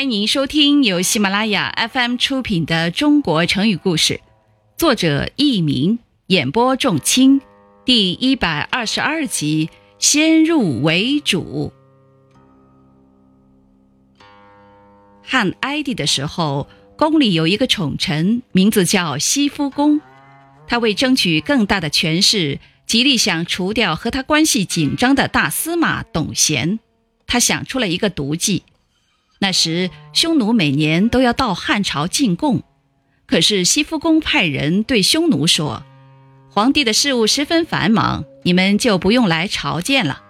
[0.00, 4.14] 欢迎您收听由喜马拉雅 FM 出品的《中国成语故事》，
[4.78, 5.98] 作者佚名，
[6.28, 7.42] 演播仲卿，
[7.84, 9.68] 第一百二十二集。
[9.98, 11.70] 先入为主。
[15.22, 20.00] 汉哀帝的时候，宫里有一个宠臣，名字叫西夫公。
[20.66, 26.78] 他为争取更大的权势，极力想除掉和他关系紧张的大司马董贤。
[27.26, 28.62] 他想出了一个毒计。
[29.42, 32.62] 那时，匈奴每年都要到汉朝进贡，
[33.26, 35.82] 可是西夫公派人对匈奴说
[36.52, 40.22] ：“皇帝的事务十分繁忙，你们就不用来朝见了。”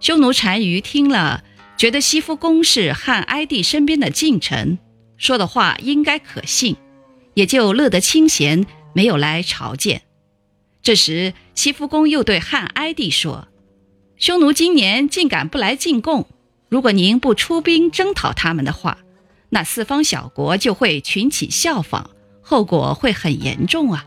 [0.00, 1.44] 匈奴单于听了，
[1.76, 4.78] 觉得西夫公是汉哀帝身边的近臣，
[5.18, 6.76] 说的话应该可信，
[7.34, 8.64] 也就乐得清闲，
[8.94, 10.00] 没有来朝见。
[10.82, 13.48] 这时，西夫公又对汉哀帝说
[14.16, 16.26] ：“匈奴今年竟敢不来进贡。”
[16.74, 18.98] 如果您不出兵征讨他们的话，
[19.50, 22.10] 那四方小国就会群起效仿，
[22.42, 24.04] 后果会很严重啊！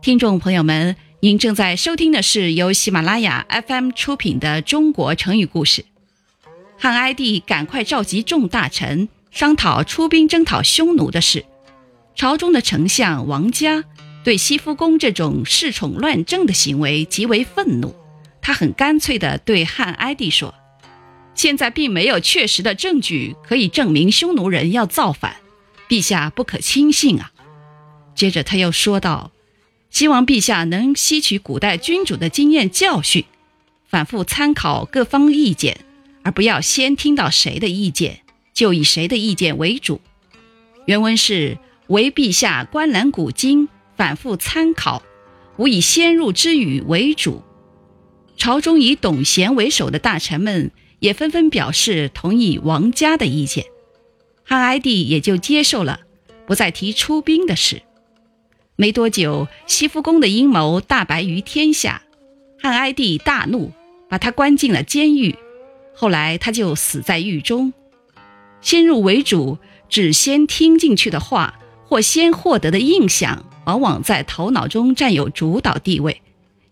[0.00, 5.82] 听众朋友们，您正在收听的是由喜马拉雅 FM 出品的《中国成语故事》。
[6.78, 11.44] 汉哀帝赶快召集众大臣商讨出兵征讨匈奴的事。
[12.14, 13.82] 朝中的丞相王嘉
[14.22, 17.92] 对西夫公这种恃宠乱政的行为极为愤怒，
[18.40, 20.54] 他很干脆地对汉哀帝说。
[21.34, 25.36] 现在并没有确实的证据可以证明匈奴人要造反，
[25.88, 27.32] 陛下不可轻信啊。
[28.14, 29.32] 接着他又说道
[29.90, 33.24] ：“希望陛下能吸取古代君主的经验教训，
[33.88, 35.80] 反复参考各方意见，
[36.22, 38.20] 而不要先听到谁的意见
[38.52, 40.00] 就以谁的意见为主。”
[40.86, 41.56] 原文是
[41.88, 45.02] ：“唯陛下观览古今，反复参考，
[45.56, 47.42] 无以先入之语为主。”
[48.36, 50.70] 朝中以董贤为首的大臣们。
[51.02, 53.66] 也纷纷表示同意王家的意见，
[54.44, 55.98] 汉哀帝也就接受了，
[56.46, 57.82] 不再提出兵的事。
[58.76, 62.02] 没多久，西夫公的阴谋大白于天下，
[62.56, 63.72] 汉哀帝大怒，
[64.08, 65.34] 把他关进了监狱。
[65.92, 67.72] 后来他就死在狱中。
[68.60, 69.58] 先入为主，
[69.88, 76.22] 只先听进去的话或先获得的印象，往往在头脑中占有主导地位，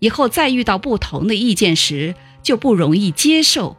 [0.00, 3.78] 以后再遇到不同的意见时，就不容易接受。